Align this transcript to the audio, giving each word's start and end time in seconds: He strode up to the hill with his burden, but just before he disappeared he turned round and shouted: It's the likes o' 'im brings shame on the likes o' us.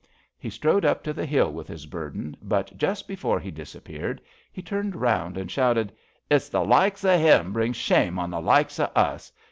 He 0.39 0.49
strode 0.49 0.83
up 0.83 1.03
to 1.03 1.13
the 1.13 1.27
hill 1.27 1.51
with 1.53 1.67
his 1.67 1.85
burden, 1.85 2.35
but 2.41 2.75
just 2.75 3.07
before 3.07 3.39
he 3.39 3.51
disappeared 3.51 4.19
he 4.51 4.59
turned 4.63 4.95
round 4.95 5.37
and 5.37 5.51
shouted: 5.51 5.93
It's 6.27 6.49
the 6.49 6.65
likes 6.65 7.05
o' 7.05 7.13
'im 7.19 7.53
brings 7.53 7.77
shame 7.77 8.17
on 8.17 8.31
the 8.31 8.41
likes 8.41 8.79
o' 8.79 8.89
us. 8.95 9.31